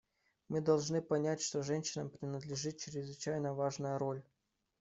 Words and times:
Мы 0.49 0.61
должны 0.61 0.99
понять, 0.99 1.41
что 1.43 1.61
женщинам 1.61 2.09
принадлежит 2.09 2.79
чрезвычайно 2.79 3.53
важная 3.53 3.99
роль. 3.99 4.23